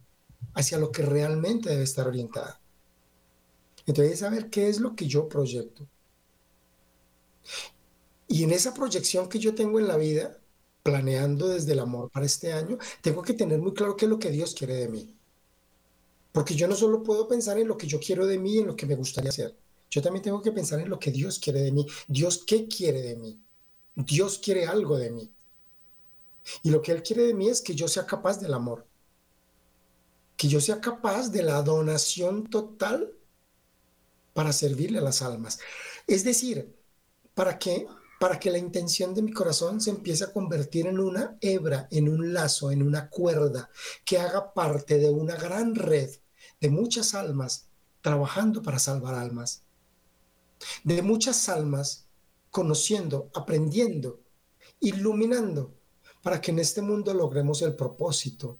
[0.55, 2.59] hacia lo que realmente debe estar orientada.
[3.85, 5.87] Entonces, saber qué es lo que yo proyecto.
[8.27, 10.39] Y en esa proyección que yo tengo en la vida,
[10.83, 14.19] planeando desde el amor para este año, tengo que tener muy claro qué es lo
[14.19, 15.16] que Dios quiere de mí.
[16.31, 18.75] Porque yo no solo puedo pensar en lo que yo quiero de mí, en lo
[18.75, 19.55] que me gustaría hacer.
[19.89, 21.85] Yo también tengo que pensar en lo que Dios quiere de mí.
[22.07, 23.39] Dios, ¿qué quiere de mí?
[23.95, 25.31] Dios quiere algo de mí.
[26.63, 28.85] Y lo que Él quiere de mí es que yo sea capaz del amor.
[30.35, 33.13] Que yo sea capaz de la donación total
[34.33, 35.59] para servirle a las almas.
[36.05, 36.75] Es decir,
[37.33, 37.87] para que,
[38.19, 42.09] para que la intención de mi corazón se empiece a convertir en una hebra, en
[42.09, 43.69] un lazo, en una cuerda,
[44.05, 46.09] que haga parte de una gran red
[46.59, 47.67] de muchas almas
[48.01, 49.63] trabajando para salvar almas.
[50.83, 52.07] De muchas almas
[52.49, 54.21] conociendo, aprendiendo,
[54.79, 55.75] iluminando,
[56.23, 58.57] para que en este mundo logremos el propósito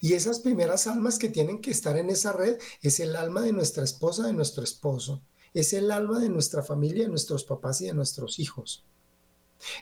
[0.00, 3.52] y esas primeras almas que tienen que estar en esa red es el alma de
[3.52, 5.22] nuestra esposa, de nuestro esposo,
[5.54, 8.84] es el alma de nuestra familia, de nuestros papás y de nuestros hijos.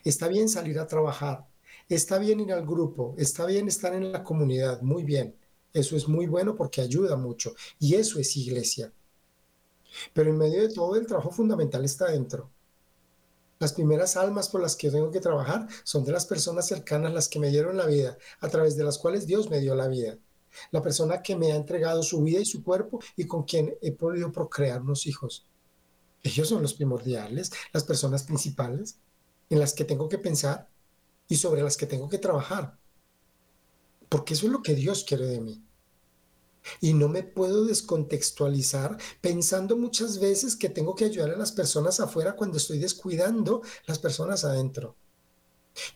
[0.05, 1.49] Está bien salir a trabajar,
[1.89, 5.35] está bien ir al grupo, está bien estar en la comunidad, muy bien.
[5.73, 8.93] Eso es muy bueno porque ayuda mucho y eso es iglesia.
[10.13, 12.51] Pero en medio de todo el trabajo fundamental está dentro.
[13.59, 17.29] Las primeras almas por las que tengo que trabajar son de las personas cercanas, las
[17.29, 20.19] que me dieron la vida, a través de las cuales Dios me dio la vida.
[20.71, 23.93] La persona que me ha entregado su vida y su cuerpo y con quien he
[23.93, 25.47] podido procrear unos hijos.
[26.23, 28.99] Ellos son los primordiales, las personas principales
[29.51, 30.69] en las que tengo que pensar
[31.29, 32.79] y sobre las que tengo que trabajar.
[34.09, 35.65] Porque eso es lo que Dios quiere de mí.
[36.81, 41.99] Y no me puedo descontextualizar pensando muchas veces que tengo que ayudar a las personas
[41.99, 44.97] afuera cuando estoy descuidando las personas adentro.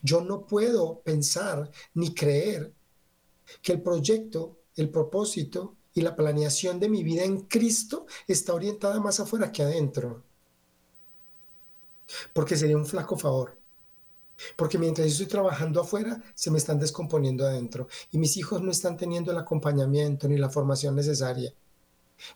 [0.01, 2.73] Yo no puedo pensar ni creer
[3.61, 8.99] que el proyecto, el propósito y la planeación de mi vida en Cristo está orientada
[8.99, 10.23] más afuera que adentro.
[12.33, 13.57] Porque sería un flaco favor.
[14.55, 17.87] Porque mientras yo estoy trabajando afuera, se me están descomponiendo adentro.
[18.11, 21.51] Y mis hijos no están teniendo el acompañamiento ni la formación necesaria.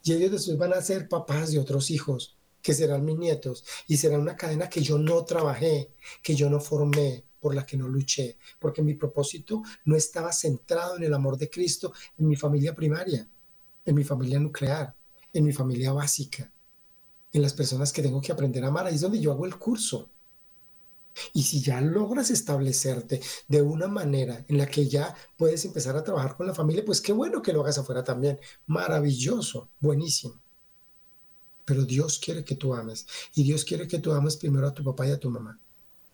[0.03, 3.64] Y ellos después van a ser papás de otros hijos, que serán mis nietos.
[3.88, 5.91] Y será una cadena que yo no trabajé,
[6.24, 8.38] que yo no formé, por la que no luché.
[8.57, 13.28] Porque mi propósito no estaba centrado en el amor de Cristo en mi familia primaria,
[13.86, 14.95] en mi familia nuclear,
[15.34, 16.51] en mi familia básica,
[17.34, 18.88] en las personas que tengo que aprender a amar.
[18.88, 20.09] Ahí es donde yo hago el curso.
[21.34, 26.03] Y si ya logras establecerte de una manera en la que ya puedes empezar a
[26.03, 28.39] trabajar con la familia, pues qué bueno que lo hagas afuera también.
[28.67, 30.41] Maravilloso, buenísimo.
[31.65, 33.05] Pero Dios quiere que tú ames.
[33.36, 35.59] Y Dios quiere que tú ames primero a tu papá y a tu mamá.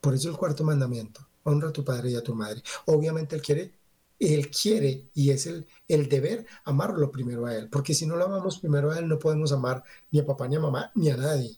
[0.01, 2.61] Por eso el cuarto mandamiento, honra a tu padre y a tu madre.
[2.85, 3.73] Obviamente Él quiere,
[4.19, 7.69] Él quiere y es el, el deber amarlo primero a Él.
[7.69, 10.55] Porque si no lo amamos primero a Él, no podemos amar ni a papá, ni
[10.55, 11.57] a mamá, ni a nadie.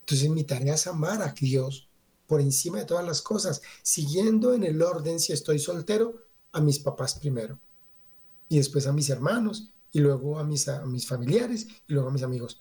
[0.00, 1.88] Entonces mi tarea es amar a Dios
[2.26, 6.22] por encima de todas las cosas, siguiendo en el orden, si estoy soltero,
[6.52, 7.58] a mis papás primero,
[8.48, 12.12] y después a mis hermanos, y luego a mis, a mis familiares, y luego a
[12.12, 12.60] mis amigos.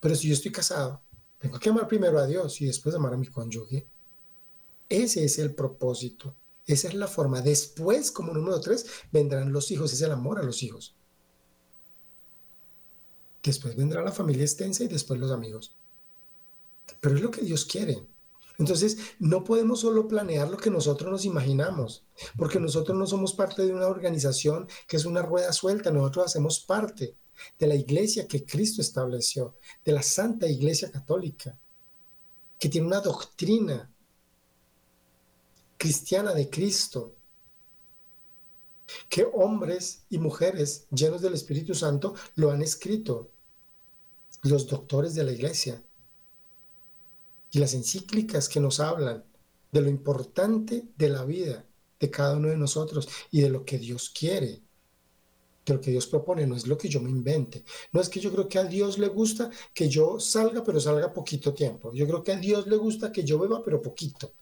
[0.00, 1.02] Pero si yo estoy casado,
[1.38, 3.86] tengo que amar primero a Dios y después amar a mi cónyuge.
[4.88, 6.34] Ese es el propósito.
[6.66, 7.40] Esa es la forma.
[7.40, 9.92] Después, como número tres, vendrán los hijos.
[9.92, 10.96] Es el amor a los hijos.
[13.42, 15.76] Después vendrá la familia extensa y después los amigos.
[17.00, 18.04] Pero es lo que Dios quiere.
[18.58, 22.04] Entonces, no podemos solo planear lo que nosotros nos imaginamos,
[22.36, 26.60] porque nosotros no somos parte de una organización que es una rueda suelta, nosotros hacemos
[26.60, 27.16] parte
[27.58, 31.58] de la iglesia que Cristo estableció, de la Santa Iglesia Católica,
[32.58, 33.94] que tiene una doctrina
[35.76, 37.14] cristiana de Cristo,
[39.08, 43.30] que hombres y mujeres llenos del Espíritu Santo lo han escrito,
[44.42, 45.82] los doctores de la iglesia
[47.50, 49.24] y las encíclicas que nos hablan
[49.72, 51.64] de lo importante de la vida
[51.98, 54.62] de cada uno de nosotros y de lo que Dios quiere,
[55.64, 57.64] de lo que Dios propone, no es lo que yo me invente.
[57.92, 61.12] No es que yo creo que a Dios le gusta que yo salga, pero salga
[61.12, 61.92] poquito tiempo.
[61.92, 64.32] Yo creo que a Dios le gusta que yo beba, pero poquito.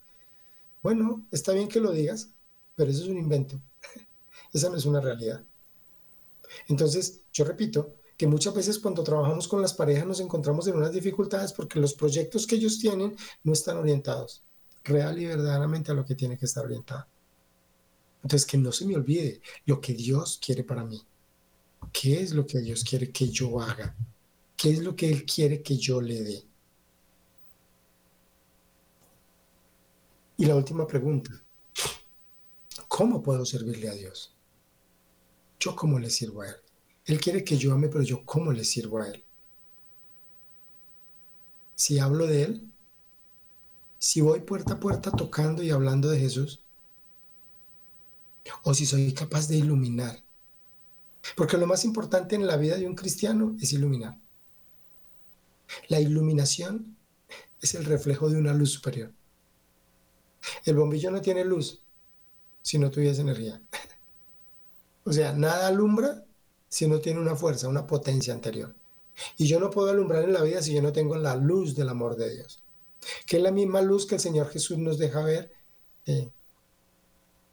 [0.84, 2.28] Bueno, está bien que lo digas,
[2.76, 3.58] pero eso es un invento.
[4.52, 5.42] Esa no es una realidad.
[6.68, 10.92] Entonces, yo repito, que muchas veces cuando trabajamos con las parejas nos encontramos en unas
[10.92, 14.42] dificultades porque los proyectos que ellos tienen no están orientados
[14.84, 17.06] real y verdaderamente a lo que tiene que estar orientado.
[18.22, 21.02] Entonces, que no se me olvide lo que Dios quiere para mí.
[21.94, 23.96] ¿Qué es lo que Dios quiere que yo haga?
[24.54, 26.44] ¿Qué es lo que Él quiere que yo le dé?
[30.36, 31.30] Y la última pregunta,
[32.88, 34.34] ¿cómo puedo servirle a Dios?
[35.60, 36.56] ¿Yo cómo le sirvo a Él?
[37.06, 39.24] Él quiere que yo ame, pero yo cómo le sirvo a Él.
[41.76, 42.72] Si hablo de Él,
[43.98, 46.60] si voy puerta a puerta tocando y hablando de Jesús,
[48.62, 50.22] o si soy capaz de iluminar.
[51.36, 54.18] Porque lo más importante en la vida de un cristiano es iluminar.
[55.88, 56.96] La iluminación
[57.60, 59.10] es el reflejo de una luz superior.
[60.64, 61.82] El bombillo no tiene luz
[62.62, 63.60] si no tuviese energía.
[65.04, 66.24] O sea, nada alumbra
[66.68, 68.74] si no tiene una fuerza, una potencia anterior.
[69.36, 71.88] Y yo no puedo alumbrar en la vida si yo no tengo la luz del
[71.88, 72.62] amor de Dios,
[73.26, 75.52] que es la misma luz que el Señor Jesús nos deja ver
[76.06, 76.30] eh,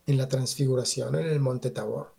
[0.07, 2.13] en la transfiguración en el monte Tabor.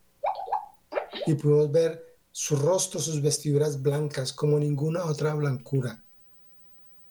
[1.26, 6.02] Y pudimos ver su rostro, sus vestiduras blancas como ninguna otra blancura.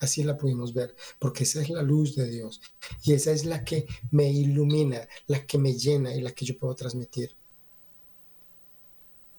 [0.01, 2.59] Así la pudimos ver, porque esa es la luz de Dios.
[3.03, 6.57] Y esa es la que me ilumina, la que me llena y la que yo
[6.57, 7.35] puedo transmitir.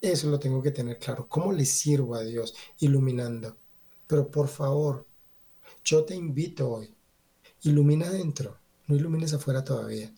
[0.01, 1.27] Eso lo tengo que tener claro.
[1.29, 2.55] ¿Cómo le sirvo a Dios?
[2.79, 3.57] Iluminando.
[4.07, 5.05] Pero por favor,
[5.85, 6.95] yo te invito hoy.
[7.63, 8.57] Ilumina adentro,
[8.87, 10.15] no ilumines afuera todavía.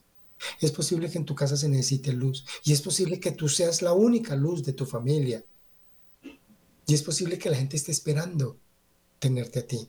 [0.60, 3.80] Es posible que en tu casa se necesite luz y es posible que tú seas
[3.80, 5.42] la única luz de tu familia.
[6.86, 8.58] Y es posible que la gente esté esperando
[9.18, 9.88] tenerte a ti.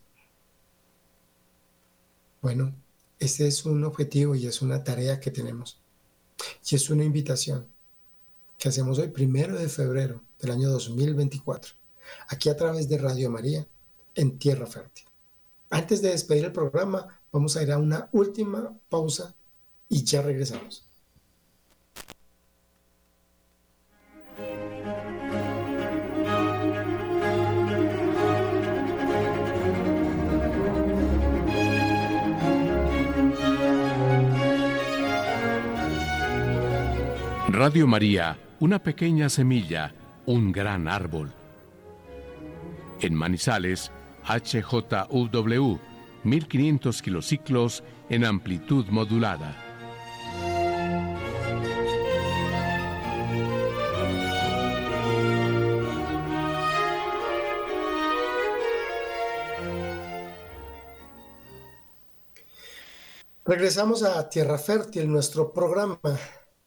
[2.45, 2.75] Bueno,
[3.17, 5.81] este es un objetivo y es una tarea que tenemos.
[6.69, 7.65] Y es una invitación
[8.59, 11.73] que hacemos hoy, primero de febrero del año 2024,
[12.27, 13.67] aquí a través de Radio María,
[14.13, 15.07] en Tierra Fértil.
[15.71, 19.33] Antes de despedir el programa, vamos a ir a una última pausa
[19.89, 20.85] y ya regresamos.
[37.65, 39.91] Radio María, una pequeña semilla,
[40.27, 41.33] un gran árbol.
[43.01, 43.91] En Manizales,
[44.23, 45.79] HJUW,
[46.23, 49.55] 1500 kilociclos en amplitud modulada.
[63.43, 65.99] Regresamos a Tierra Fértil, nuestro programa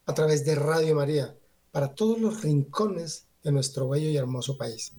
[0.09, 1.37] a través de Radio María,
[1.71, 4.95] para todos los rincones de nuestro bello y hermoso país.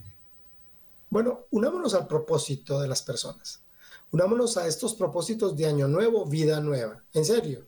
[1.10, 3.64] Bueno, unámonos al propósito de las personas.
[4.12, 7.04] Unámonos a estos propósitos de año nuevo, vida nueva.
[7.14, 7.66] En serio.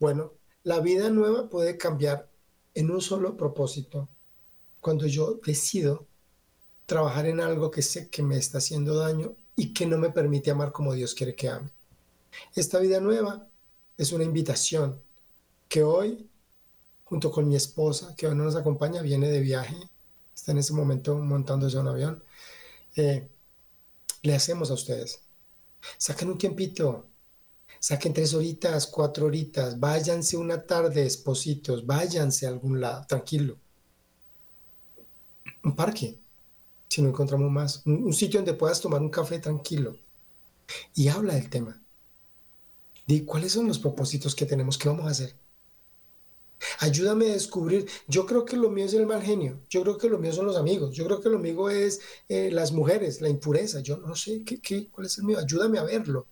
[0.00, 0.32] Bueno,
[0.64, 2.28] la vida nueva puede cambiar
[2.74, 4.08] en un solo propósito
[4.80, 6.08] cuando yo decido
[6.86, 10.50] trabajar en algo que sé que me está haciendo daño y que no me permite
[10.50, 11.70] amar como Dios quiere que ame.
[12.56, 13.46] Esta vida nueva
[13.96, 15.00] es una invitación
[15.68, 16.29] que hoy,
[17.10, 19.76] junto con mi esposa, que hoy no nos acompaña, viene de viaje,
[20.34, 22.24] está en ese momento montándose un avión,
[22.96, 23.28] eh,
[24.22, 25.20] le hacemos a ustedes.
[25.98, 27.06] Saquen un tiempito,
[27.80, 33.58] saquen tres horitas, cuatro horitas, váyanse una tarde, espositos, váyanse a algún lado, tranquilo.
[35.64, 36.18] Un parque,
[36.88, 39.96] si no encontramos más, un, un sitio donde puedas tomar un café tranquilo
[40.94, 41.80] y habla del tema
[43.26, 45.34] cuáles son los propósitos que tenemos, qué vamos a hacer.
[46.78, 50.08] Ayúdame a descubrir, yo creo que lo mío es el mal genio, yo creo que
[50.08, 53.28] lo mío son los amigos, yo creo que lo mío es eh, las mujeres, la
[53.28, 56.26] impureza, yo no sé ¿qué, qué, cuál es el mío, ayúdame a verlo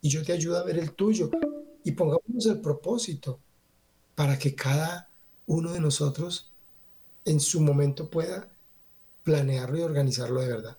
[0.00, 1.30] y yo te ayudo a ver el tuyo
[1.84, 3.38] y pongamos el propósito
[4.14, 5.08] para que cada
[5.46, 6.52] uno de nosotros
[7.24, 8.48] en su momento pueda
[9.22, 10.78] planearlo y organizarlo de verdad.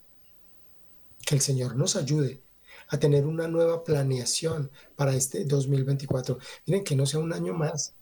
[1.26, 2.42] Que el Señor nos ayude
[2.90, 6.38] a tener una nueva planeación para este 2024.
[6.66, 7.94] Miren, que no sea un año más.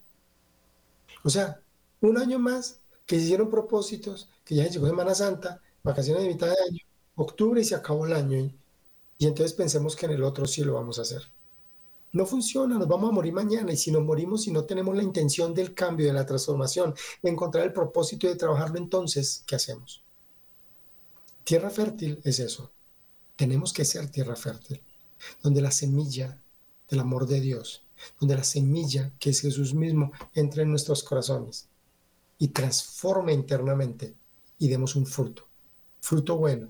[1.23, 1.61] O sea,
[2.01, 6.61] un año más que hicieron propósitos, que ya llegó Semana Santa, vacaciones de mitad de
[6.69, 6.79] año,
[7.15, 8.37] octubre y se acabó el año.
[8.37, 8.55] Y,
[9.17, 11.23] y entonces pensemos que en el otro sí lo vamos a hacer.
[12.11, 15.03] No funciona, nos vamos a morir mañana y si nos morimos y no tenemos la
[15.03, 19.55] intención del cambio, de la transformación, de encontrar el propósito y de trabajarlo, entonces, ¿qué
[19.55, 20.03] hacemos?
[21.43, 22.71] Tierra fértil es eso.
[23.35, 24.81] Tenemos que ser tierra fértil,
[25.43, 26.41] donde la semilla
[26.89, 27.83] del amor de Dios,
[28.19, 31.67] donde la semilla que es Jesús mismo entre en nuestros corazones
[32.37, 34.15] y transforme internamente
[34.57, 35.47] y demos un fruto,
[36.01, 36.69] fruto bueno,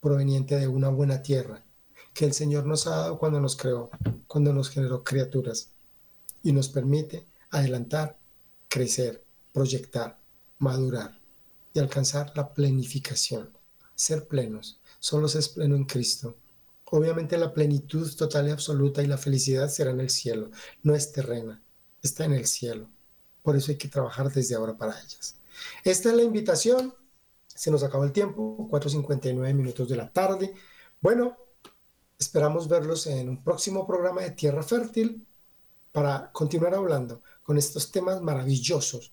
[0.00, 1.62] proveniente de una buena tierra
[2.14, 3.90] que el Señor nos ha dado cuando nos creó,
[4.26, 5.70] cuando nos generó criaturas
[6.42, 8.18] y nos permite adelantar,
[8.68, 9.22] crecer,
[9.52, 10.18] proyectar,
[10.58, 11.18] madurar
[11.74, 13.50] y alcanzar la plenificación,
[13.94, 14.78] ser plenos.
[14.98, 16.36] Solo se es pleno en Cristo.
[16.90, 20.50] Obviamente la plenitud total y absoluta y la felicidad será en el cielo,
[20.82, 21.62] no es terrena,
[22.02, 22.88] está en el cielo.
[23.42, 25.36] Por eso hay que trabajar desde ahora para ellas.
[25.84, 26.94] Esta es la invitación.
[27.46, 30.54] Se nos acabó el tiempo, 4.59 minutos de la tarde.
[31.00, 31.36] Bueno,
[32.18, 35.26] esperamos verlos en un próximo programa de Tierra Fértil
[35.92, 39.12] para continuar hablando con estos temas maravillosos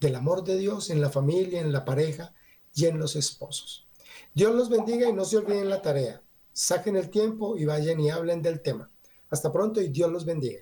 [0.00, 2.34] del amor de Dios en la familia, en la pareja
[2.74, 3.86] y en los esposos.
[4.34, 6.22] Dios los bendiga y no se olviden la tarea.
[6.58, 8.90] Saquen el tiempo y vayan y hablen del tema.
[9.30, 10.58] Hasta pronto y Dios los bendiga.